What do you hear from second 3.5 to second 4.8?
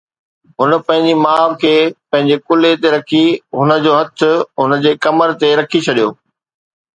هن جو هٿ هن